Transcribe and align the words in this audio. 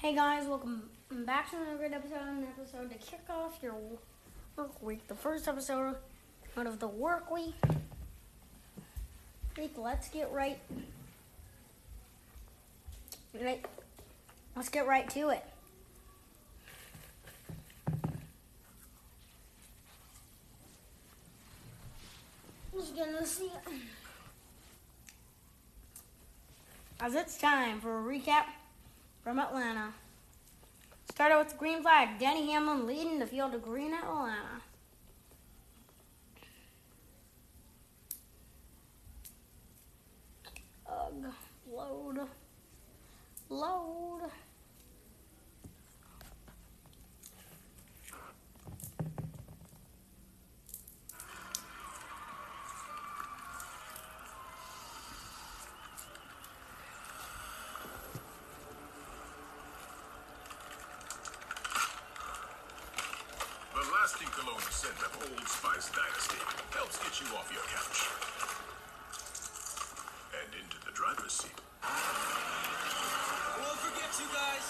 Hey 0.00 0.14
guys, 0.14 0.46
welcome 0.46 0.88
back 1.10 1.50
to 1.50 1.56
another 1.56 1.76
great 1.76 1.92
episode. 1.92 2.20
An 2.20 2.46
episode 2.56 2.88
to 2.88 2.98
kick 2.98 3.22
off 3.28 3.58
your 3.60 3.74
work 4.54 4.80
week. 4.80 5.08
The 5.08 5.16
first 5.16 5.48
episode 5.48 5.96
out 6.56 6.66
of 6.68 6.78
the 6.78 6.86
work 6.86 7.32
week. 7.32 7.56
Week. 9.58 9.72
Let's 9.76 10.08
get 10.08 10.30
right. 10.32 10.60
Right. 13.42 13.66
Let's 14.54 14.68
get 14.68 14.86
right 14.86 15.10
to 15.10 15.30
it. 15.30 15.44
Just 22.72 22.96
gonna 22.96 23.26
see. 23.26 23.50
As 27.00 27.16
it's 27.16 27.36
time 27.36 27.80
for 27.80 27.98
a 27.98 28.02
recap 28.04 28.44
from 29.22 29.38
Atlanta. 29.38 29.92
Started 31.10 31.38
with 31.38 31.48
the 31.50 31.56
green 31.56 31.82
flag. 31.82 32.18
Denny 32.18 32.50
Hamlin 32.52 32.86
leading 32.86 33.18
the 33.18 33.26
field 33.26 33.54
of 33.54 33.62
green 33.62 33.92
at 33.92 34.04
Atlanta. 34.04 34.62
Ugh. 40.88 41.32
Load. 41.70 42.28
Load. 43.50 44.22
The 63.74 63.84
lasting 63.94 64.28
cologne 64.28 64.60
scent 64.70 64.94
of 65.04 65.17
Old 65.30 65.48
Spice 65.48 65.90
Dynasty 65.90 66.38
helps 66.70 66.96
get 67.04 67.20
you 67.20 67.26
off 67.36 67.52
your 67.52 67.60
couch 67.68 68.08
and 70.32 70.48
into 70.56 70.78
the 70.86 70.92
driver's 70.92 71.32
seat. 71.32 71.60
Won't 73.60 73.78
forget 73.84 74.08
you 74.16 74.28
guys. 74.32 74.64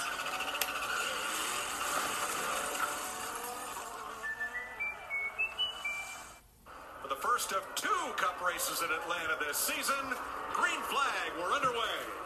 For 7.03 7.09
the 7.09 7.21
first 7.23 7.53
of 7.53 7.63
two 7.77 8.13
cup 8.17 8.43
races 8.45 8.83
in 8.83 8.91
Atlanta 8.91 9.39
this 9.47 9.59
season, 9.59 10.17
green 10.55 10.81
flag 10.91 11.39
we're 11.39 11.53
underway. 11.55 12.18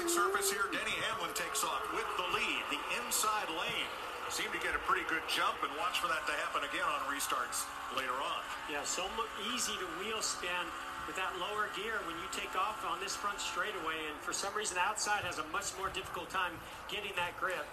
Wide 0.00 0.08
surface 0.08 0.50
here. 0.50 0.64
Denny 0.72 0.96
Hamlin 1.04 1.34
takes 1.34 1.62
off 1.62 1.84
with 1.92 2.08
the 2.16 2.24
lead. 2.32 2.64
The 2.72 2.80
inside 3.04 3.48
lane. 3.52 3.88
Seemed 4.30 4.52
to 4.52 4.60
get 4.64 4.74
a 4.74 4.78
pretty 4.88 5.04
good 5.12 5.20
jump 5.28 5.60
and 5.60 5.68
watch 5.76 6.00
for 6.00 6.08
that 6.08 6.24
to 6.24 6.32
happen 6.40 6.64
again 6.64 6.88
on 6.88 7.00
restarts 7.12 7.68
later 7.96 8.16
on. 8.16 8.40
Yeah, 8.70 8.82
so 8.84 9.04
easy 9.52 9.72
to 9.76 9.84
wheel 10.00 10.22
spin 10.22 10.64
with 11.06 11.16
that 11.16 11.36
lower 11.36 11.68
gear 11.76 12.00
when 12.06 12.16
you 12.16 12.28
take 12.32 12.56
off 12.56 12.82
on 12.88 13.00
this 13.00 13.14
front 13.14 13.40
straightaway, 13.40 14.00
and 14.08 14.16
for 14.20 14.32
some 14.32 14.54
reason, 14.54 14.78
outside 14.80 15.24
has 15.24 15.38
a 15.38 15.44
much 15.52 15.76
more 15.76 15.90
difficult 15.90 16.30
time 16.30 16.52
getting 16.88 17.12
that 17.16 17.38
grip. 17.38 17.66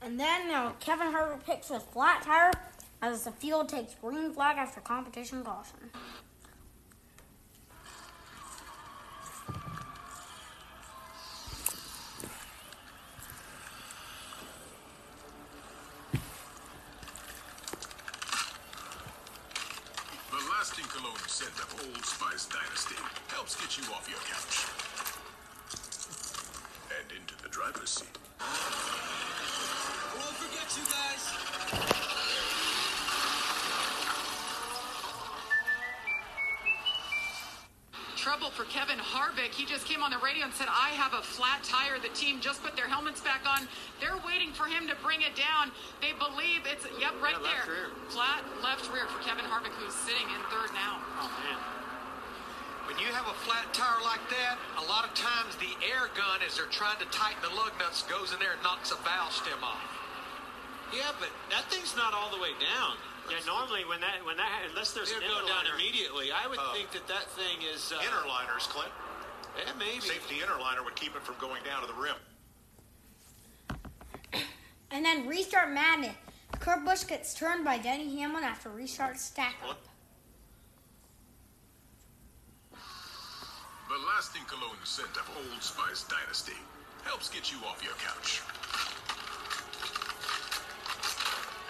And 0.00 0.18
then 0.18 0.50
uh, 0.50 0.72
Kevin 0.80 1.12
Harvick 1.12 1.44
picks 1.46 1.70
a 1.70 1.78
flat 1.78 2.22
tire 2.22 2.50
as 3.00 3.24
the 3.24 3.32
field 3.32 3.68
takes 3.68 3.94
green 3.94 4.32
flag 4.32 4.56
after 4.56 4.80
competition 4.80 5.44
caution. 5.44 5.90
The 20.30 20.38
lasting 20.50 20.86
cologne 20.86 21.14
scent 21.26 21.52
of 21.58 21.71
Old 21.82 22.04
Spice 22.04 22.46
Dynasty 22.46 22.94
helps 23.28 23.56
get 23.56 23.76
you 23.76 23.82
off 23.92 24.06
your 24.08 24.18
couch 24.30 24.66
and 26.96 27.10
into 27.18 27.34
the 27.42 27.48
driver's 27.48 27.90
seat. 27.90 28.21
Trouble 38.22 38.54
for 38.54 38.62
Kevin 38.70 39.02
Harvick. 39.02 39.50
He 39.50 39.66
just 39.66 39.82
came 39.82 39.98
on 39.98 40.14
the 40.14 40.22
radio 40.22 40.46
and 40.46 40.54
said, 40.54 40.70
I 40.70 40.94
have 40.94 41.10
a 41.10 41.26
flat 41.26 41.66
tire. 41.66 41.98
The 41.98 42.14
team 42.14 42.38
just 42.38 42.62
put 42.62 42.78
their 42.78 42.86
helmets 42.86 43.18
back 43.18 43.42
on. 43.42 43.66
They're 43.98 44.14
waiting 44.22 44.54
for 44.54 44.70
him 44.70 44.86
to 44.86 44.94
bring 45.02 45.26
it 45.26 45.34
down. 45.34 45.74
They 45.98 46.14
believe 46.14 46.62
it's, 46.62 46.86
yep, 47.02 47.18
right 47.18 47.34
Yeah, 47.34 47.50
there. 47.66 47.66
rear. 47.66 47.86
Flat 48.14 48.46
left 48.62 48.86
rear 48.94 49.10
for 49.10 49.18
Kevin 49.26 49.42
Harvick, 49.50 49.74
who's 49.74 49.90
sitting 50.06 50.22
in 50.30 50.38
third 50.54 50.70
now. 50.70 51.02
Oh 51.18 51.26
man, 51.42 51.58
When 52.86 52.94
you 53.02 53.10
have 53.10 53.26
a 53.26 53.34
flat 53.42 53.66
tire 53.74 53.98
like 54.06 54.22
that, 54.30 54.54
a 54.78 54.86
lot 54.86 55.02
of 55.02 55.18
times 55.18 55.58
the 55.58 55.74
air 55.82 56.06
gun, 56.14 56.46
as 56.46 56.54
they're 56.54 56.70
trying 56.70 57.02
to 57.02 57.08
tighten 57.10 57.42
the 57.42 57.50
lug 57.58 57.74
nuts, 57.82 58.06
goes 58.06 58.30
in 58.30 58.38
there 58.38 58.54
and 58.54 58.62
knocks 58.62 58.94
a 58.94 58.98
valve 59.02 59.34
stem 59.34 59.58
off. 59.66 59.82
Yeah, 60.94 61.10
but 61.18 61.34
that 61.50 61.66
thing's 61.74 61.98
not 61.98 62.14
all 62.14 62.30
the 62.30 62.38
way 62.38 62.54
down. 62.62 62.94
Yeah. 63.30 63.38
Normally, 63.46 63.84
when 63.84 64.00
that 64.00 64.24
when 64.24 64.36
that 64.36 64.50
unless 64.70 64.92
there's 64.92 65.10
It'll 65.10 65.22
an 65.22 65.28
go 65.28 65.48
down 65.48 65.64
interliner- 65.64 65.74
immediately. 65.74 66.32
I 66.32 66.46
would 66.46 66.58
Oh. 66.60 66.72
think 66.74 66.90
that 66.92 67.06
that 67.08 67.30
thing 67.32 67.62
is. 67.62 67.92
Uh, 67.92 67.98
Interliners, 68.00 68.68
Clint. 68.68 68.92
Yeah, 69.58 69.72
maybe. 69.78 70.00
Safety 70.00 70.36
interliner 70.40 70.82
would 70.84 70.96
keep 70.96 71.14
it 71.14 71.22
from 71.22 71.36
going 71.38 71.62
down 71.64 71.80
to 71.82 71.86
the 71.86 71.94
rim. 71.94 72.16
And 74.90 75.04
then 75.04 75.26
restart 75.26 75.70
madness. 75.70 76.14
Kurt 76.60 76.84
Busch 76.84 77.04
gets 77.04 77.32
turned 77.34 77.64
by 77.64 77.78
Denny 77.78 78.14
Hamlin 78.20 78.44
after 78.44 78.68
restart 78.68 79.18
stack 79.18 79.54
up. 79.66 79.78
The 83.88 83.96
lasting 84.14 84.42
cologne 84.44 84.76
scent 84.84 85.16
of 85.16 85.30
Old 85.36 85.62
Spice 85.62 86.04
Dynasty 86.04 86.56
helps 87.04 87.28
get 87.30 87.50
you 87.50 87.58
off 87.66 87.82
your 87.82 87.94
couch 87.94 88.40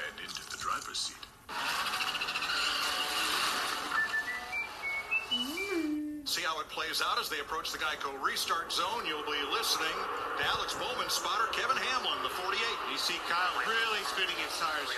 and 0.07 0.21
into 0.21 0.45
the 0.51 0.57
driver's 0.59 0.99
seat. 0.99 1.17
See 6.33 6.49
how 6.49 6.57
it 6.65 6.71
plays 6.73 7.05
out 7.05 7.21
as 7.21 7.29
they 7.29 7.45
approach 7.45 7.77
the 7.77 7.83
Geico 7.83 8.09
restart 8.25 8.73
zone. 8.73 9.05
You'll 9.05 9.21
be 9.29 9.37
listening 9.53 9.93
to 10.41 10.43
Alex 10.57 10.73
Bowman 10.81 11.13
spotter 11.13 11.53
Kevin 11.53 11.77
Hamlin, 11.77 12.17
the 12.25 12.33
48. 12.33 12.57
You 12.89 12.97
see 12.97 13.21
Kyle 13.29 13.53
really 13.69 14.01
spinning 14.09 14.33
his 14.41 14.49
tires. 14.57 14.89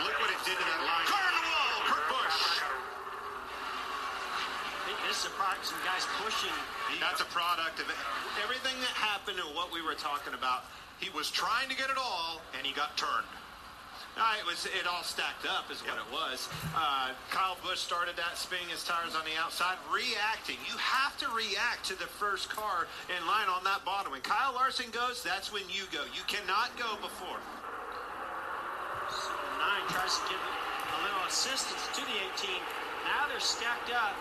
Look 0.00 0.16
what 0.24 0.32
it 0.32 0.40
did 0.48 0.56
to 0.56 0.64
that 0.64 0.82
line. 0.88 1.04
Car 1.04 1.20
in 1.20 1.36
the 1.36 1.44
wall, 1.52 1.84
Kurt 1.84 2.08
Busch. 2.08 2.64
I 2.64 4.80
think 4.88 5.04
this 5.04 5.20
is 5.20 5.28
a 5.28 5.34
product 5.36 5.68
of 5.68 5.76
some 5.76 5.84
guys 5.84 6.08
pushing. 6.24 6.56
That's 6.96 7.20
a 7.20 7.28
product 7.28 7.76
of 7.76 7.92
everything 8.40 8.80
that 8.80 8.96
happened 8.96 9.36
and 9.36 9.52
what 9.52 9.68
we 9.68 9.84
were 9.84 10.00
talking 10.00 10.32
about. 10.32 10.64
He 11.00 11.10
was 11.10 11.30
trying 11.30 11.68
to 11.68 11.76
get 11.76 11.90
it 11.90 11.98
all, 11.98 12.40
and 12.56 12.66
he 12.66 12.72
got 12.72 12.96
turned. 12.96 13.26
Uh, 14.14 14.38
it 14.38 14.46
was 14.46 14.66
it 14.78 14.86
all 14.86 15.02
stacked 15.02 15.42
up 15.42 15.66
is 15.74 15.82
what 15.82 15.98
it 15.98 16.06
was. 16.14 16.46
Uh, 16.70 17.10
Kyle 17.34 17.58
Busch 17.66 17.82
started 17.82 18.14
that 18.14 18.38
spinning 18.38 18.70
his 18.70 18.86
tires 18.86 19.18
on 19.18 19.26
the 19.26 19.34
outside, 19.42 19.74
reacting. 19.90 20.54
You 20.70 20.78
have 20.78 21.18
to 21.18 21.26
react 21.34 21.82
to 21.90 21.98
the 21.98 22.06
first 22.06 22.46
car 22.48 22.86
in 23.10 23.18
line 23.26 23.50
on 23.50 23.64
that 23.66 23.82
bottom. 23.84 24.12
When 24.14 24.22
Kyle 24.22 24.54
Larson 24.54 24.86
goes, 24.94 25.18
that's 25.26 25.50
when 25.52 25.66
you 25.66 25.90
go. 25.90 26.06
You 26.14 26.22
cannot 26.30 26.70
go 26.78 26.94
before. 27.02 27.42
So 29.10 29.34
nine 29.58 29.82
tries 29.90 30.14
to 30.14 30.24
give 30.30 30.38
a 30.38 30.98
little 31.02 31.24
assistance 31.26 31.82
to 31.98 32.02
the 32.06 32.16
18. 32.38 32.54
Now 33.10 33.26
they're 33.26 33.42
stacked 33.42 33.90
up. 33.90 34.14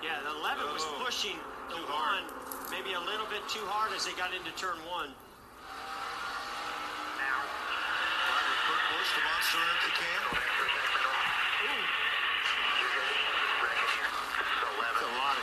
Yeah, 0.00 0.24
the 0.24 0.32
11 0.40 0.72
was 0.72 0.82
Oh, 0.88 1.04
pushing 1.04 1.36
the 1.68 1.76
too 1.76 1.86
hard. 1.88 2.22
one 2.22 2.70
maybe 2.70 2.94
a 2.94 3.00
little 3.00 3.26
bit 3.26 3.42
too 3.48 3.64
hard 3.66 3.92
as 3.94 4.06
they 4.06 4.12
got 4.14 4.34
into 4.34 4.50
turn 4.54 4.78
one. 4.86 5.10
Kurt 8.66 8.82
Busch, 8.90 9.10
the 9.14 9.22
monster 9.22 9.58
energy 9.58 9.92
can. 9.94 10.46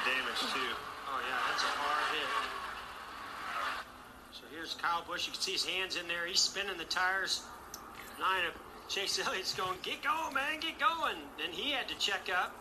damage 0.04 0.40
too. 0.52 0.72
Oh 1.08 1.20
yeah, 1.24 1.40
that's 1.48 1.64
a 1.64 1.72
hard 1.80 2.04
hit. 2.12 2.28
So 4.32 4.44
here's 4.52 4.74
Kyle 4.76 5.04
Busch. 5.08 5.28
You 5.28 5.32
can 5.32 5.42
see 5.42 5.54
his 5.54 5.66
hands 5.66 5.96
in 5.96 6.08
there. 6.08 6.28
He's 6.28 6.42
spinning 6.42 6.78
the 6.78 6.86
tires. 6.86 7.44
Nine 8.20 8.46
of 8.46 8.54
Chase 8.90 9.20
Elliott's 9.26 9.54
going, 9.56 9.78
get 9.82 10.04
going, 10.04 10.34
man, 10.34 10.60
get 10.60 10.78
going. 10.80 11.16
Then 11.38 11.52
he 11.52 11.72
had 11.72 11.88
to 11.88 11.98
check 11.98 12.30
up. 12.36 12.54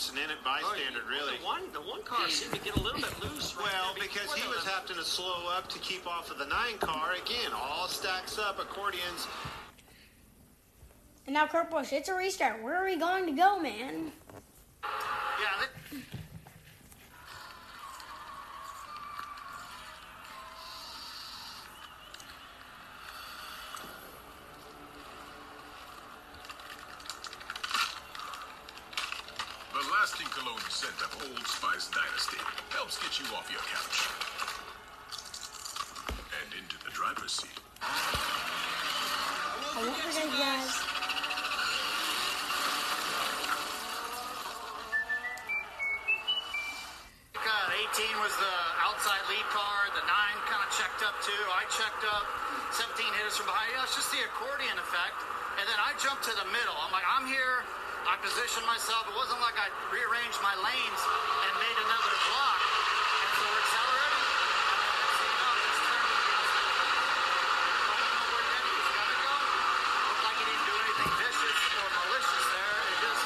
Just 0.00 0.12
an 0.12 0.18
innocent 0.18 0.40
Oh, 0.46 0.62
bystander, 0.62 1.00
really. 1.10 1.36
The 1.36 1.44
one, 1.44 1.72
the 1.74 1.80
one 1.82 2.02
car 2.04 2.26
seemed 2.30 2.54
to 2.54 2.60
get 2.60 2.74
a 2.74 2.80
little 2.80 3.02
bit 3.02 3.22
loose. 3.22 3.54
Right 3.54 3.66
Well, 3.70 3.94
because 4.00 4.32
he 4.32 4.48
was 4.48 4.64
having 4.64 4.96
to 4.96 5.04
slow 5.04 5.46
up 5.54 5.68
to 5.68 5.78
keep 5.80 6.06
off 6.06 6.30
of 6.30 6.38
the 6.38 6.46
nine 6.46 6.78
car. 6.78 7.12
Again, 7.12 7.52
all 7.54 7.86
stacks 7.86 8.38
up, 8.38 8.58
accordions. 8.58 9.28
And 11.26 11.34
now 11.34 11.46
Kurt 11.46 11.70
Busch, 11.70 11.92
it's 11.92 12.08
a 12.08 12.14
restart. 12.14 12.62
Where 12.62 12.76
are 12.76 12.86
we 12.86 12.96
going 12.96 13.26
to 13.26 13.32
go, 13.32 13.60
man? 13.60 14.10
Yeah, 14.82 15.66
that, 15.92 16.00
into 37.10 37.18
driver's 37.26 37.32
seat. 37.32 37.58
I 37.82 39.82
won't 39.82 39.98
you 39.98 40.30
guys. 40.38 40.70
Uh, 47.50 47.74
18 47.98 48.06
was 48.22 48.30
the 48.38 48.54
outside 48.86 49.18
lead 49.26 49.42
car. 49.50 49.90
The 49.98 50.06
9 50.06 50.14
kind 50.46 50.62
of 50.62 50.70
checked 50.70 51.02
up 51.02 51.18
too. 51.26 51.34
I 51.50 51.66
checked 51.74 52.06
up. 52.06 52.22
17 52.78 53.02
hit 53.18 53.26
us 53.26 53.34
from 53.36 53.46
behind. 53.50 53.74
Yeah, 53.74 53.82
it's 53.82 53.96
just 53.98 54.14
the 54.14 54.22
accordion 54.22 54.78
effect. 54.78 55.18
And 55.58 55.66
then 55.66 55.82
I 55.82 55.90
jumped 55.98 56.22
to 56.30 56.34
the 56.38 56.46
middle. 56.54 56.78
I'm 56.78 56.94
like, 56.94 57.02
I'm 57.10 57.26
here. 57.26 57.66
I 58.06 58.14
positioned 58.22 58.70
myself. 58.70 59.10
It 59.10 59.18
wasn't 59.18 59.42
like 59.42 59.58
I 59.58 59.66
rearranged 59.90 60.38
my 60.46 60.54
lanes 60.62 61.02
and 61.42 61.52
made 61.58 61.74
another 61.90 62.14
block. 62.30 62.60
And 62.62 63.30
so 63.34 63.42
we're 63.50 63.62
accelerating. 63.66 64.22
And 64.30 64.78
then 64.78 64.90
next 64.94 65.18
thing 65.18 65.26
you 65.26 65.42
know, 65.42 65.58
it's 65.58 65.82
turned 65.90 66.06
to 66.06 66.14
the 66.14 66.22
outside. 66.30 66.78
I 67.90 67.98
don't 67.98 68.14
know 68.14 68.26
where 68.30 68.46
Denny 68.46 68.72
was 68.78 68.88
going 68.94 69.10
to 69.10 69.18
go. 69.26 69.34
Looked 70.06 70.22
like 70.22 70.38
he 70.38 70.44
didn't 70.46 70.66
do 70.70 70.76
anything 70.80 71.10
vicious 71.18 71.60
or 71.76 71.86
malicious 71.98 72.46
there. 72.54 72.78
It 72.78 72.96
just, 73.02 73.24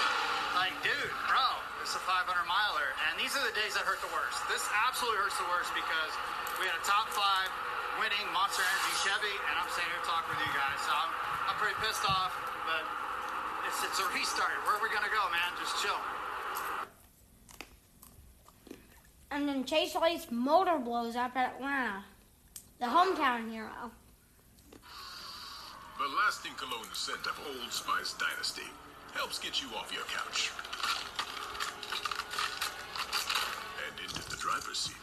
like, 0.57 0.75
dude, 0.81 1.13
bro, 1.29 1.45
it's 1.85 1.93
a 1.93 2.01
500 2.09 2.25
miler. 2.49 2.89
And 3.05 3.21
these 3.21 3.37
are 3.37 3.45
the 3.45 3.53
days 3.65 3.73
that 3.73 3.89
hurt 3.89 3.97
the 4.05 4.13
worst. 4.13 4.45
This 4.53 4.61
absolutely 4.85 5.25
hurts 5.25 5.41
the 5.41 5.49
worst 5.49 5.73
because 5.73 6.13
we 6.61 6.69
had 6.69 6.77
a 6.77 6.85
top 6.85 7.09
five 7.09 7.49
winning 7.97 8.29
Monster 8.37 8.61
Energy 8.61 9.09
Chevy, 9.09 9.33
and 9.49 9.57
I'm 9.57 9.71
sitting 9.73 9.89
here 9.89 10.05
talking 10.05 10.37
with 10.37 10.45
you 10.45 10.53
guys. 10.53 10.77
So 10.85 10.93
I'm, 10.93 11.09
I'm 11.49 11.57
pretty 11.57 11.73
pissed 11.81 12.05
off, 12.05 12.37
but 12.69 12.85
it's, 13.65 13.81
it's 13.89 14.05
a 14.05 14.09
restart. 14.13 14.53
Where 14.69 14.77
are 14.77 14.85
we 14.85 14.93
going 14.93 15.09
to 15.09 15.15
go, 15.17 15.25
man? 15.33 15.49
Just 15.57 15.81
chill. 15.81 15.97
And 19.33 19.49
then 19.49 19.65
Chase 19.65 19.97
Elliott's 19.97 20.29
motor 20.29 20.77
blows 20.77 21.17
up 21.17 21.33
at 21.33 21.57
Atlanta, 21.57 22.05
the 22.85 22.93
hometown 22.93 23.49
hero. 23.49 23.89
The 24.77 26.09
lasting 26.21 26.53
cologne 26.61 26.93
scent 26.93 27.25
of 27.25 27.41
Old 27.49 27.73
Spice 27.73 28.13
Dynasty 28.21 28.69
helps 29.17 29.39
get 29.39 29.65
you 29.65 29.69
off 29.73 29.89
your 29.89 30.05
couch 30.13 30.53
and 33.85 34.01
into 34.01 34.31
the 34.31 34.34
driver's 34.45 34.77
seat. 34.77 35.01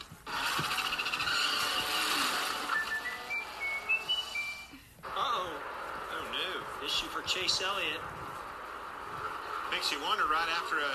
Uh-oh. 5.02 5.50
oh 5.50 6.24
no. 6.30 6.86
Issue 6.86 7.06
for 7.06 7.22
Chase 7.26 7.60
Elliott. 7.60 7.98
Makes 9.72 9.90
you 9.90 9.98
wonder 10.06 10.22
right 10.30 10.46
after 10.46 10.78
a 10.78 10.94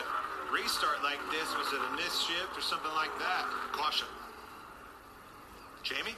restart 0.53 1.03
like 1.03 1.19
this, 1.29 1.44
was 1.57 1.67
it 1.73 1.81
a 1.91 1.91
misshift 1.99 2.57
or 2.57 2.61
something 2.61 2.94
like 2.95 3.11
that? 3.19 3.44
Caution. 3.73 4.07
Jamie? 5.83 6.15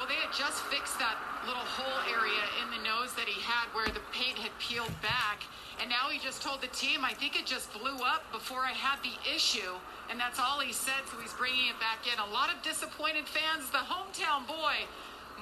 Well, 0.00 0.08
they 0.08 0.16
had 0.16 0.32
just 0.32 0.64
fixed 0.72 0.96
that 0.96 1.20
little 1.44 1.60
hole 1.60 2.00
area 2.08 2.40
in 2.64 2.72
the 2.72 2.80
nose 2.80 3.12
that 3.20 3.28
he 3.28 3.36
had 3.44 3.68
where 3.76 3.84
the 3.92 4.00
paint 4.16 4.40
had 4.40 4.48
peeled 4.56 4.96
back. 5.04 5.44
And 5.76 5.92
now 5.92 6.08
he 6.08 6.16
just 6.16 6.40
told 6.40 6.64
the 6.64 6.72
team, 6.72 7.04
I 7.04 7.12
think 7.12 7.36
it 7.36 7.44
just 7.44 7.68
blew 7.76 8.00
up 8.00 8.24
before 8.32 8.64
I 8.64 8.72
had 8.72 8.96
the 9.04 9.12
issue. 9.28 9.76
And 10.08 10.16
that's 10.16 10.40
all 10.40 10.56
he 10.56 10.72
said, 10.72 11.04
so 11.04 11.20
he's 11.20 11.36
bringing 11.36 11.68
it 11.68 11.76
back 11.84 12.08
in. 12.08 12.16
A 12.16 12.32
lot 12.32 12.48
of 12.48 12.64
disappointed 12.64 13.28
fans. 13.28 13.68
The 13.68 13.84
hometown 13.84 14.48
boy, 14.48 14.88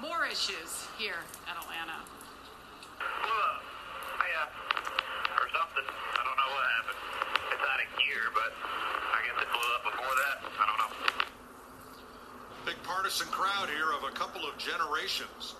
more 0.03 0.27
issues 0.27 0.91
here 0.99 1.23
at 1.47 1.55
Atlanta. 1.55 2.03
blew 2.99 3.39
up. 3.55 3.63
Yeah. 4.27 5.39
Or 5.39 5.47
something. 5.55 5.87
I 5.87 6.23
don't 6.27 6.35
know 6.35 6.51
what 6.51 6.67
happened. 6.83 6.99
It's 7.55 7.63
out 7.63 7.79
of 7.79 7.89
gear, 7.95 8.27
but 8.35 8.51
I 9.15 9.23
guess 9.23 9.39
it 9.39 9.51
blew 9.55 9.71
up 9.79 9.87
before 9.87 10.15
that. 10.27 10.37
I 10.51 10.65
don't 10.67 10.79
know. 10.83 10.91
Big 12.67 12.83
partisan 13.09 13.33
crowd 13.33 13.71
here 13.71 13.91
of 13.97 14.05
a 14.05 14.13
couple 14.13 14.47
of 14.47 14.59
generations. 14.59 15.55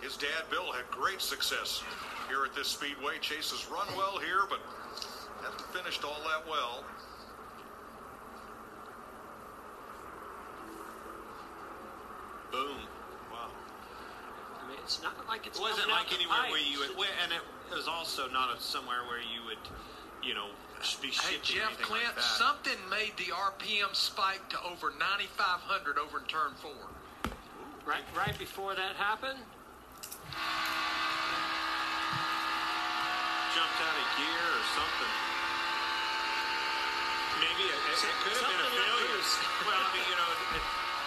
His 0.00 0.16
dad, 0.16 0.42
Bill, 0.50 0.72
had 0.72 0.82
great 0.90 1.20
success 1.20 1.80
here 2.28 2.44
at 2.44 2.52
this 2.56 2.66
speedway. 2.66 3.18
Chase 3.20 3.52
has 3.52 3.70
run 3.70 3.86
well 3.96 4.18
here, 4.18 4.42
but 4.50 4.58
hasn't 5.44 5.62
finished 5.72 6.02
all 6.02 6.18
that 6.26 6.42
well. 6.50 6.82
Boom. 12.50 12.78
Wow. 13.30 13.50
I 14.58 14.68
mean, 14.68 14.78
it's 14.82 15.00
not 15.04 15.14
like 15.28 15.46
it's 15.46 15.60
It 15.60 15.62
wasn't 15.62 15.82
coming 15.82 15.94
out 15.94 16.00
like 16.00 16.08
the 16.10 16.16
anywhere 16.16 16.50
where 16.50 16.58
you 16.58 16.80
would, 16.80 17.08
and 17.22 17.30
it, 17.30 17.42
it 17.70 17.76
was 17.76 17.86
also 17.86 18.26
not 18.30 18.50
a, 18.50 18.60
somewhere 18.60 19.06
where 19.06 19.20
you 19.20 19.46
would, 19.46 19.62
you 20.20 20.34
know, 20.34 20.48
be 21.00 21.08
Hey, 21.08 21.40
Jeff 21.40 21.80
Clint, 21.80 22.04
like 22.04 22.14
that. 22.14 22.36
something 22.36 22.76
made 22.92 23.16
the 23.16 23.32
RPM 23.32 23.94
spike 23.96 24.44
to 24.52 24.58
over 24.60 24.92
9,500 25.00 25.96
over 25.96 26.20
in 26.20 26.24
turn 26.28 26.52
four. 26.60 26.76
Right, 27.88 28.04
right 28.12 28.36
before 28.36 28.76
that 28.76 28.96
happened. 29.00 29.40
Jumped 33.56 33.80
out 33.80 33.96
of 33.96 34.08
gear 34.20 34.44
or 34.44 34.64
something. 34.76 35.12
Maybe 37.40 37.64
it, 37.64 37.80
it, 37.80 37.98
it 38.04 38.16
could 38.20 38.36
have 38.36 38.48
been 38.52 38.60
a 38.60 38.70
failure. 38.72 39.20
well, 39.68 39.80
I 39.80 39.88
mean, 39.96 40.04
you 40.04 40.16
know, 40.20 40.30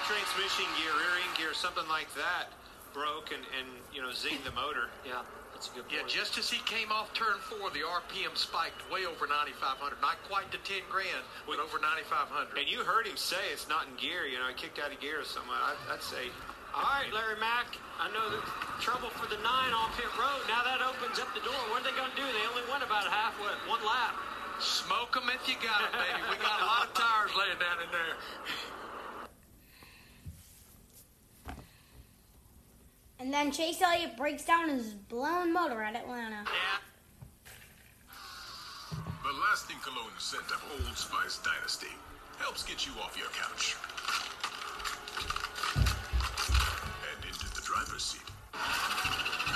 transmission 0.09 0.65
gear, 0.81 0.93
rear 0.97 1.21
end 1.21 1.33
gear, 1.37 1.53
something 1.53 1.85
like 1.85 2.09
that 2.17 2.49
broke 2.97 3.29
and, 3.29 3.45
and 3.53 3.69
you 3.93 4.01
know, 4.01 4.09
zinged 4.09 4.41
the 4.41 4.55
motor. 4.57 4.89
Yeah, 5.05 5.21
that's 5.57 5.73
a 5.73 5.81
good 5.81 5.89
Yeah, 5.89 6.05
just 6.05 6.37
as 6.37 6.53
he 6.53 6.61
came 6.69 6.93
off 6.93 7.09
turn 7.17 7.41
four, 7.41 7.73
the 7.73 7.81
RPM 7.81 8.37
spiked 8.37 8.77
way 8.93 9.09
over 9.09 9.25
9,500. 9.25 9.97
Not 10.05 10.21
quite 10.29 10.53
to 10.53 10.61
10 10.61 10.85
grand, 10.85 11.25
but 11.49 11.57
over 11.57 11.81
9,500. 11.81 12.61
And 12.61 12.69
you 12.69 12.85
heard 12.85 13.09
him 13.09 13.17
say 13.17 13.41
it's 13.49 13.65
not 13.65 13.89
in 13.89 13.97
gear. 13.97 14.29
You 14.29 14.37
know, 14.37 14.53
it 14.53 14.61
kicked 14.61 14.77
out 14.77 14.93
of 14.93 15.01
gear 15.01 15.17
or 15.17 15.25
something. 15.25 15.49
I'd, 15.49 15.97
I'd 15.97 16.05
say 16.05 16.29
All 16.77 16.85
right, 16.85 17.09
Larry 17.09 17.41
Mac. 17.41 17.73
I 17.97 18.05
know 18.13 18.29
the 18.29 18.45
trouble 18.85 19.09
for 19.17 19.25
the 19.25 19.41
nine 19.41 19.73
on 19.73 19.89
pit 19.97 20.05
road. 20.13 20.45
Now 20.45 20.61
that 20.61 20.85
opens 20.85 21.17
up 21.17 21.33
the 21.33 21.41
door. 21.41 21.57
What 21.73 21.81
are 21.81 21.89
they 21.89 21.95
going 21.97 22.13
to 22.13 22.19
do? 22.21 22.27
They 22.37 22.45
only 22.53 22.65
went 22.69 22.85
about 22.85 23.09
a 23.09 23.13
half, 23.13 23.33
what, 23.41 23.57
one 23.65 23.81
lap. 23.81 24.13
Smoke 24.61 25.17
them 25.17 25.25
if 25.33 25.41
you 25.49 25.57
got 25.57 25.89
it, 25.89 25.91
baby. 25.93 26.21
We 26.29 26.37
got 26.37 26.61
a 26.61 26.69
lot 26.69 26.85
of 26.85 26.93
tires 26.93 27.33
laying 27.33 27.57
down 27.57 27.81
in 27.81 27.89
there. 27.89 28.13
And 33.19 33.33
then 33.33 33.51
Chase 33.51 33.81
Elliott 33.81 34.15
breaks 34.15 34.45
down 34.45 34.69
his 34.69 34.93
blown 34.93 35.51
motor 35.51 35.81
at 35.81 35.95
Atlanta. 35.95 36.45
The 38.91 39.33
lasting 39.49 39.77
cologne 39.83 40.11
scent 40.19 40.45
of 40.51 40.63
Old 40.71 40.97
Spice 40.97 41.39
Dynasty 41.39 41.93
helps 42.37 42.63
get 42.63 42.85
you 42.85 42.93
off 43.01 43.17
your 43.17 43.27
couch 43.29 43.75
and 45.75 47.25
into 47.25 47.55
the 47.55 47.61
driver's 47.61 48.03
seat. 48.03 49.46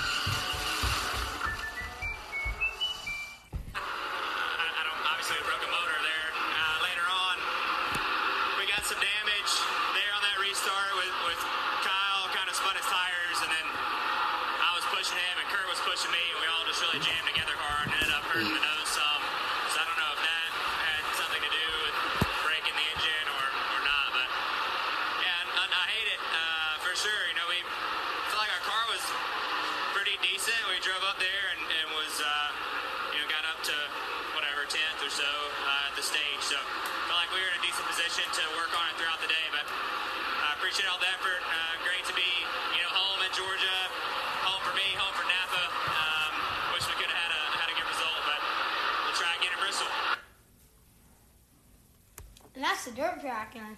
Past 52.60 52.84
the 52.84 52.90
dirt 52.92 53.20
track. 53.20 53.54
And, 53.56 53.76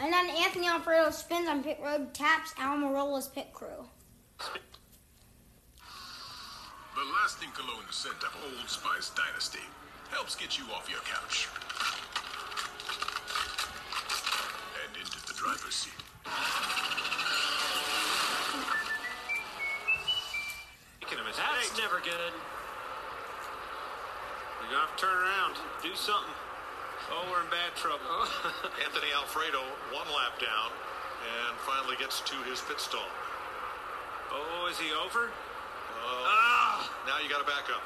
and 0.00 0.12
then 0.12 0.28
Anthony 0.30 0.66
Alfredo 0.66 1.10
spins 1.10 1.48
on 1.48 1.62
pit 1.62 1.78
road, 1.82 2.12
taps 2.14 2.52
Almirola's 2.54 3.28
pit 3.28 3.52
crew. 3.52 3.86
The 4.38 4.60
lasting 7.22 7.50
cologne 7.54 7.84
scent 7.90 8.22
of 8.22 8.36
Old 8.44 8.68
Spice 8.68 9.10
Dynasty 9.10 9.60
helps 10.10 10.34
get 10.34 10.58
you 10.58 10.64
off 10.74 10.88
your 10.90 11.00
couch 11.00 11.48
and 14.82 14.96
into 14.96 15.20
the 15.26 15.34
driver's 15.34 15.74
seat. 15.74 15.92
Speaking 21.00 21.18
of 21.20 21.26
his 21.26 21.36
That's 21.36 21.78
never 21.78 22.00
good. 22.00 22.32
You're 24.60 24.70
gonna 24.70 24.86
have 24.86 24.96
to 24.96 25.00
turn 25.00 25.16
around, 25.16 25.54
do 25.82 25.94
something. 25.94 26.34
Oh, 27.10 27.24
we're 27.32 27.40
in 27.44 27.50
bad 27.50 27.72
trouble. 27.74 28.04
Anthony 28.84 29.08
Alfredo 29.16 29.60
one 29.92 30.08
lap 30.12 30.36
down 30.40 30.70
and 31.24 31.56
finally 31.64 31.96
gets 31.96 32.20
to 32.20 32.36
his 32.48 32.60
pit 32.60 32.80
stall. 32.80 33.08
Oh, 34.32 34.68
is 34.70 34.78
he 34.78 34.92
over? 34.92 35.30
Uh, 35.30 36.84
Now 37.06 37.18
you 37.22 37.28
got 37.28 37.40
to 37.40 37.48
back 37.48 37.68
up. 37.72 37.82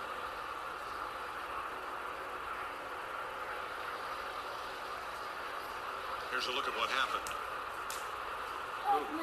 Here's 6.31 6.47
a 6.47 6.53
look 6.53 6.67
at 6.67 6.75
what 6.81 6.89
happened. 6.91 7.29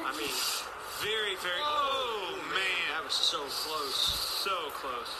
I 0.06 0.12
mean, 0.16 0.30
very, 1.02 1.36
very. 1.42 1.60
Oh, 1.62 2.38
man. 2.48 2.96
that 2.96 3.04
was 3.04 3.12
so 3.14 3.38
close. 3.38 3.94
So 3.94 4.70
close. 4.72 5.12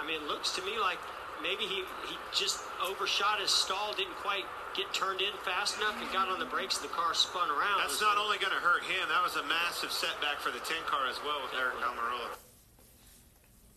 I 0.00 0.06
mean, 0.06 0.22
it 0.22 0.28
looks 0.28 0.54
to 0.56 0.62
me 0.64 0.78
like 0.80 0.98
maybe 1.44 1.68
he, 1.68 1.84
he 2.08 2.16
just 2.32 2.64
overshot 2.80 3.38
his 3.38 3.50
stall, 3.50 3.92
didn't 3.92 4.16
quite 4.16 4.48
get 4.74 4.88
turned 4.92 5.20
in 5.20 5.30
fast 5.44 5.76
enough, 5.76 5.94
and 6.00 6.10
got 6.10 6.28
on 6.28 6.40
the 6.40 6.48
brakes, 6.48 6.80
and 6.80 6.88
the 6.88 6.94
car 6.96 7.12
spun 7.12 7.50
around. 7.50 7.78
That's 7.78 8.00
not 8.00 8.16
like- 8.16 8.24
only 8.24 8.38
going 8.38 8.56
to 8.56 8.64
hurt 8.64 8.82
him, 8.82 9.06
that 9.12 9.22
was 9.22 9.36
a 9.36 9.44
massive 9.44 9.92
setback 9.92 10.40
for 10.40 10.50
the 10.50 10.58
10 10.64 10.82
car 10.88 11.06
as 11.06 11.20
well 11.22 11.44
with 11.44 11.52
Eric 11.54 11.76
Almirola. 11.84 12.32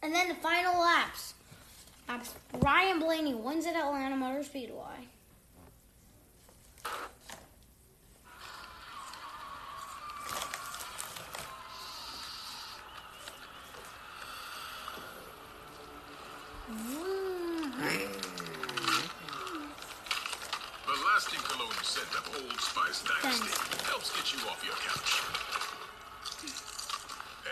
And 0.02 0.16
then 0.16 0.30
the 0.30 0.36
final 0.36 0.80
laps. 0.80 1.34
Laps- 2.08 2.34
Ryan 2.64 3.00
Blaney 3.00 3.36
wins 3.36 3.68
at 3.68 3.76
Atlanta 3.76 4.16
Motor 4.16 4.44
Speedway. 4.44 5.12
The 17.78 17.84
lasting 21.14 21.40
cologne 21.48 21.72
scent 21.84 22.10
of 22.18 22.26
Old 22.42 22.60
Spice 22.60 23.04
Dynasty 23.04 23.54
helps 23.86 24.10
get 24.16 24.34
you 24.34 24.40
off 24.50 24.66
your 24.66 24.74
couch 24.82 25.22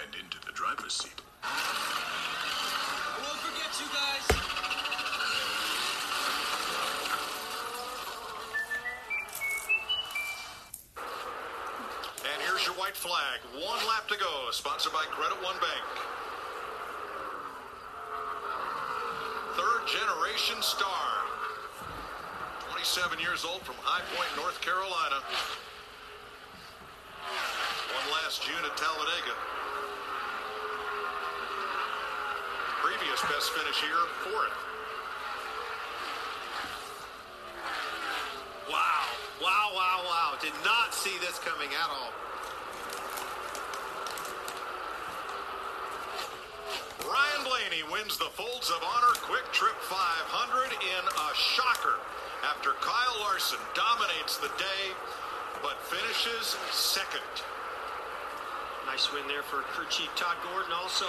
and 0.02 0.16
into 0.16 0.40
the 0.48 0.52
driver's 0.54 0.94
seat. 0.94 1.22
I 1.44 1.48
won't 3.22 3.38
forget 3.38 3.70
you 3.80 3.86
guys. 3.94 4.26
And 12.34 12.42
here's 12.42 12.66
your 12.66 12.74
white 12.82 12.98
flag. 12.98 13.42
One 13.54 13.86
lap 13.88 14.08
to 14.08 14.18
go. 14.18 14.50
Sponsored 14.50 14.92
by 14.92 15.06
Credit 15.12 15.38
One 15.44 15.60
Bank. 15.62 15.86
Third 19.56 19.88
generation 20.06 20.62
star. 20.62 21.26
27 22.70 23.18
years 23.20 23.44
old 23.46 23.62
from 23.66 23.74
High 23.82 24.06
Point, 24.14 24.30
North 24.38 24.62
Carolina. 24.62 25.18
Won 27.26 28.06
last 28.14 28.46
June 28.46 28.62
at 28.62 28.78
Talladega. 28.78 29.34
Previous 32.86 33.22
best 33.26 33.50
finish 33.58 33.82
here, 33.82 34.06
fourth. 34.30 34.54
Wow. 38.70 39.10
Wow, 39.42 39.68
wow, 39.74 39.98
wow. 40.06 40.30
Did 40.38 40.54
not 40.62 40.94
see 40.94 41.18
this 41.18 41.40
coming 41.42 41.70
at 41.74 41.90
all. 41.90 42.14
Ryan 47.04 47.44
Blaney 47.44 47.84
wins 47.92 48.18
the 48.18 48.32
Folds 48.40 48.70
of 48.70 48.80
Honor 48.80 49.12
QuikTrip 49.28 49.76
500 49.84 50.72
in 50.72 51.04
a 51.04 51.30
shocker 51.36 52.00
after 52.48 52.72
Kyle 52.80 53.20
Larson 53.20 53.60
dominates 53.76 54.38
the 54.38 54.48
day 54.56 54.96
but 55.62 55.76
finishes 55.84 56.56
second. 56.72 57.44
Nice 58.86 59.12
win 59.12 59.28
there 59.28 59.44
for 59.44 59.68
crew 59.76 59.86
chief 59.90 60.10
Todd 60.16 60.38
Gordon 60.48 60.72
also. 60.72 61.08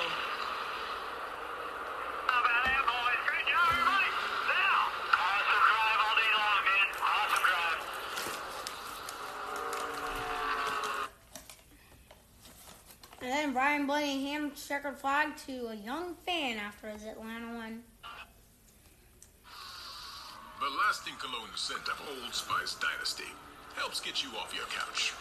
Ryan 13.76 13.86
Blaney 13.86 14.24
hands 14.24 14.66
checkered 14.66 14.96
flag 14.96 15.36
to 15.46 15.68
a 15.68 15.74
young 15.74 16.14
fan 16.24 16.56
after 16.56 16.88
his 16.88 17.04
Atlanta 17.04 17.58
win. 17.58 17.82
The 20.58 20.70
lasting 20.86 21.12
cologne 21.20 21.52
scent 21.54 21.86
of 21.86 22.00
Old 22.08 22.34
Spice 22.34 22.76
Dynasty 22.76 23.28
helps 23.74 24.00
get 24.00 24.24
you 24.24 24.30
off 24.40 24.54
your 24.56 24.64
couch 24.72 25.12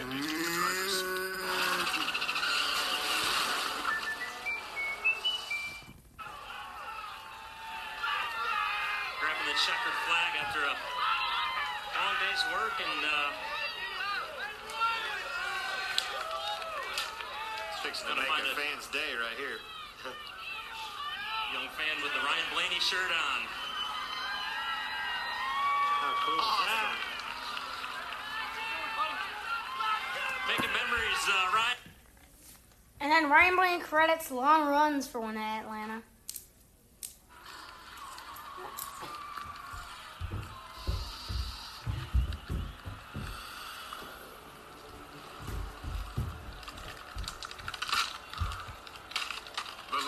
and 0.00 0.12
into 0.12 0.28
the. 0.28 1.04
Grabbing 9.20 9.44
the 9.44 9.58
checkered 9.60 9.98
flag 10.08 10.32
after 10.40 10.60
a 10.60 10.72
long 10.72 12.16
day's 12.16 12.44
work 12.50 12.80
and 12.80 13.04
uh, 13.04 13.58
It's 17.77 17.77
fixing 17.88 18.04
to 18.08 18.14
Gonna 18.14 18.28
make 18.28 18.44
a 18.44 18.52
it. 18.52 18.56
fan's 18.56 18.86
day 18.92 19.16
right 19.16 19.36
here. 19.40 19.56
young 21.56 21.68
fan 21.72 21.96
with 22.04 22.12
the 22.12 22.20
Ryan 22.20 22.44
Blaney 22.52 22.80
shirt 22.80 23.08
on. 23.08 23.40
How 26.04 26.12
cool 26.20 26.36
is 26.36 26.58
that? 26.68 26.92
Making 30.48 30.72
memories, 30.76 31.22
uh, 31.32 31.56
Ryan. 31.56 31.76
And 33.00 33.10
then 33.12 33.30
Ryan 33.30 33.56
Blaney 33.56 33.82
credits 33.82 34.30
long 34.30 34.68
runs 34.68 35.06
for 35.06 35.20
winning 35.20 35.42
at 35.42 35.64
Atlanta. 35.64 36.02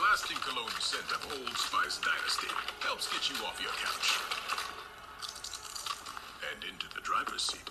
Lasting 0.01 0.37
cologne 0.39 0.71
scent 0.81 1.05
of 1.13 1.21
Old 1.33 1.57
Spice 1.57 1.99
Dynasty 1.99 2.49
helps 2.81 3.13
get 3.13 3.29
you 3.29 3.37
off 3.45 3.61
your 3.61 3.73
couch 3.77 4.17
and 6.53 6.65
into 6.65 6.87
the 6.95 7.01
driver's 7.03 7.43
seat. 7.43 7.69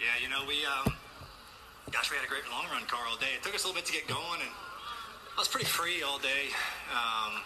Yeah, 0.00 0.18
you 0.20 0.28
know, 0.28 0.42
we, 0.48 0.64
um, 0.66 0.92
gosh, 1.92 2.10
we 2.10 2.16
had 2.16 2.24
a 2.24 2.28
great 2.28 2.42
long 2.50 2.64
run 2.72 2.82
car 2.86 3.00
all 3.08 3.16
day. 3.16 3.26
It 3.36 3.42
took 3.42 3.54
us 3.54 3.64
a 3.64 3.68
little 3.68 3.80
bit 3.80 3.86
to 3.86 3.92
get 3.92 4.08
going, 4.08 4.40
and 4.40 4.50
I 4.50 5.38
was 5.38 5.48
pretty 5.48 5.66
free 5.66 6.02
all 6.02 6.18
day. 6.18 6.50
Um, 6.90 7.42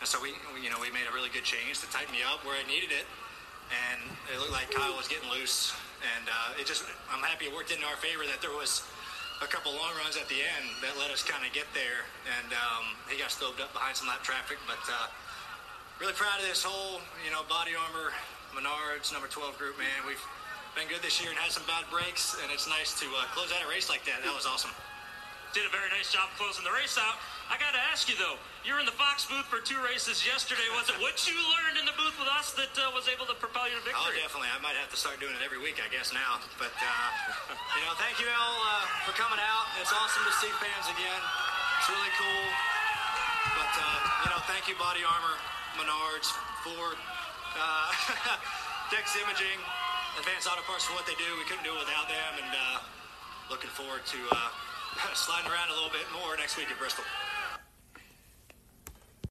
and 0.00 0.08
so 0.08 0.16
we, 0.16 0.32
we, 0.56 0.64
you 0.64 0.72
know, 0.72 0.80
we 0.80 0.88
made 0.88 1.04
a 1.04 1.12
really 1.12 1.28
good 1.28 1.44
change 1.44 1.84
to 1.84 1.88
tighten 1.92 2.08
me 2.08 2.24
up 2.24 2.40
where 2.48 2.56
I 2.56 2.64
needed 2.64 2.88
it. 2.88 3.04
And 3.68 4.00
it 4.32 4.40
looked 4.40 4.56
like 4.56 4.72
Kyle 4.72 4.96
was 4.96 5.06
getting 5.06 5.28
loose. 5.28 5.76
And 6.00 6.24
uh, 6.26 6.56
it 6.58 6.64
just, 6.64 6.88
I'm 7.12 7.20
happy 7.20 7.46
it 7.46 7.54
worked 7.54 7.70
into 7.70 7.84
our 7.84 8.00
favor 8.00 8.24
that 8.24 8.40
there 8.40 8.56
was 8.56 8.82
a 9.44 9.48
couple 9.48 9.76
long 9.76 9.92
runs 10.00 10.16
at 10.16 10.24
the 10.32 10.40
end 10.40 10.72
that 10.80 10.96
let 10.96 11.12
us 11.12 11.20
kind 11.20 11.44
of 11.44 11.52
get 11.52 11.68
there. 11.76 12.08
And 12.32 12.48
um, 12.56 12.96
he 13.12 13.20
got 13.20 13.28
stoved 13.28 13.60
up 13.60 13.76
behind 13.76 13.92
some 13.92 14.08
lap 14.08 14.24
traffic. 14.24 14.56
But 14.64 14.80
uh, 14.88 15.12
really 16.00 16.16
proud 16.16 16.40
of 16.40 16.48
this 16.48 16.64
whole, 16.64 17.04
you 17.20 17.28
know, 17.28 17.44
body 17.44 17.76
armor, 17.76 18.16
Menards, 18.56 19.12
number 19.12 19.28
12 19.28 19.60
group, 19.60 19.76
man. 19.76 20.00
We've 20.08 20.20
been 20.72 20.88
good 20.88 21.04
this 21.04 21.20
year 21.20 21.28
and 21.28 21.38
had 21.38 21.52
some 21.52 21.62
bad 21.68 21.84
breaks, 21.92 22.40
and 22.40 22.48
it's 22.48 22.66
nice 22.66 22.96
to 22.98 23.06
uh, 23.20 23.28
close 23.36 23.52
out 23.52 23.60
a 23.60 23.68
race 23.68 23.92
like 23.92 24.02
that. 24.08 24.24
That 24.24 24.32
was 24.32 24.48
awesome. 24.48 24.72
did 25.52 25.68
a 25.68 25.72
very 25.72 25.92
nice 25.92 26.08
job 26.08 26.32
closing 26.40 26.64
the 26.64 26.72
race 26.72 26.96
out. 26.96 27.20
I 27.50 27.58
got 27.58 27.74
to 27.74 27.82
ask 27.90 28.06
you 28.06 28.14
though, 28.14 28.38
you 28.62 28.70
were 28.70 28.78
in 28.78 28.86
the 28.86 28.94
Fox 28.94 29.26
booth 29.26 29.42
for 29.50 29.58
two 29.58 29.76
races 29.82 30.22
yesterday. 30.22 30.62
Was 30.78 30.86
it 30.86 30.94
what 31.02 31.18
you 31.26 31.34
learned 31.34 31.82
in 31.82 31.86
the 31.88 31.96
booth 31.98 32.14
with 32.14 32.30
us 32.30 32.54
that 32.54 32.70
uh, 32.78 32.94
was 32.94 33.10
able 33.10 33.26
to 33.26 33.34
propel 33.42 33.66
you 33.66 33.74
to 33.74 33.82
victory? 33.82 33.98
Oh, 33.98 34.14
definitely. 34.14 34.54
I 34.54 34.62
might 34.62 34.78
have 34.78 34.86
to 34.94 34.98
start 34.98 35.18
doing 35.18 35.34
it 35.34 35.42
every 35.42 35.58
week, 35.58 35.82
I 35.82 35.90
guess, 35.90 36.14
now. 36.14 36.38
But, 36.62 36.70
uh, 36.70 36.86
you 37.74 37.82
know, 37.82 37.98
thank 37.98 38.22
you 38.22 38.30
all 38.30 38.58
uh, 38.62 38.86
for 39.02 39.18
coming 39.18 39.42
out. 39.42 39.66
It's 39.82 39.90
awesome 39.90 40.22
to 40.22 40.34
see 40.38 40.52
fans 40.62 40.86
again. 40.94 41.22
It's 41.82 41.90
really 41.90 42.14
cool. 42.22 42.46
But, 43.58 43.72
uh, 43.74 43.98
you 44.22 44.28
know, 44.30 44.40
thank 44.46 44.70
you, 44.70 44.78
Body 44.78 45.02
Armor, 45.02 45.34
Menards, 45.74 46.30
Ford, 46.62 47.02
uh, 47.58 47.90
Dex 48.94 49.18
Imaging, 49.26 49.58
Advanced 50.22 50.46
Auto 50.46 50.62
Parts 50.70 50.86
for 50.86 50.94
what 50.94 51.02
they 51.02 51.18
do. 51.18 51.26
We 51.34 51.48
couldn't 51.50 51.66
do 51.66 51.74
it 51.74 51.82
without 51.82 52.06
them. 52.06 52.32
And 52.46 52.52
uh, 52.54 52.78
looking 53.50 53.74
forward 53.74 54.06
to 54.06 54.20
sliding 55.18 55.50
around 55.50 55.74
a 55.74 55.74
little 55.74 55.90
bit 55.90 56.06
more 56.14 56.38
next 56.38 56.54
week 56.54 56.70
at 56.70 56.78
Bristol. 56.78 57.02